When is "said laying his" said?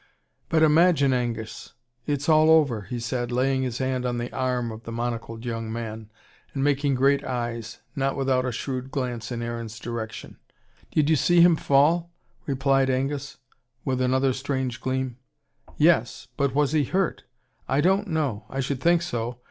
2.99-3.77